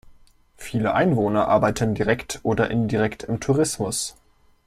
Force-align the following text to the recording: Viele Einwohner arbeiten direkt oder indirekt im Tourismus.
Viele 0.57 0.95
Einwohner 0.95 1.47
arbeiten 1.47 1.93
direkt 1.93 2.39
oder 2.41 2.71
indirekt 2.71 3.23
im 3.25 3.39
Tourismus. 3.39 4.15